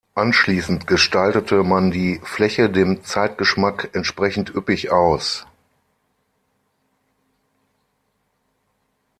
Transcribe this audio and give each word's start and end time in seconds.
Anschließend 0.15 0.87
gestaltete 0.87 1.61
man 1.61 1.91
die 1.91 2.19
Fläche 2.23 2.71
dem 2.71 3.03
Zeitgeschmack 3.03 3.91
entsprechend 3.93 4.49
üppig 4.49 4.89
aus. 4.89 5.45